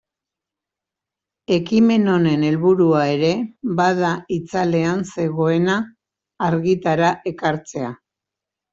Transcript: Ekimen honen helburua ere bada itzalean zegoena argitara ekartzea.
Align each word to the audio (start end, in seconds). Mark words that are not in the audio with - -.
Ekimen 1.57 2.07
honen 2.13 2.47
helburua 2.47 3.03
ere 3.17 3.31
bada 3.83 4.15
itzalean 4.41 5.07
zegoena 5.27 5.79
argitara 6.51 7.17
ekartzea. 7.37 7.97